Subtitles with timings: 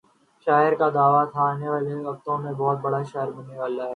[0.47, 3.89] شعر کا دعویٰ تھا وہ آنے والے وقتوں میں بہت بڑا شاعر بننے والا ہے۔